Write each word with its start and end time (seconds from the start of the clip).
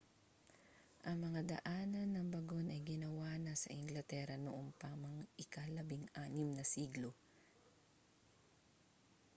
ang 1.07 1.17
mga 1.29 1.41
daanan 1.53 2.09
ng 2.11 2.27
bagon 2.33 2.67
ay 2.75 2.81
ginawa 2.91 3.29
na 3.45 3.53
sa 3.61 3.69
inglatera 3.79 4.33
noon 4.45 4.67
pa 4.81 4.89
mang 5.01 5.19
ika-16 5.37 6.41
na 6.57 6.63
siglo 6.73 7.11